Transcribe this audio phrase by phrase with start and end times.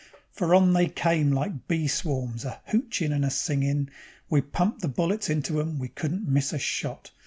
[0.31, 3.91] For on they came like bee swarms, a hochin' and a singin';
[4.31, 7.11] We pumped the bullets into 'em, we couldn't miss a shot.